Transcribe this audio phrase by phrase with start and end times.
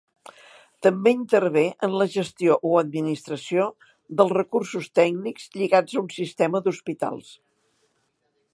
[0.85, 3.67] També intervé en la gestió o administració
[4.21, 7.33] dels recursos tècnics lligats a un sistema d'hospitals.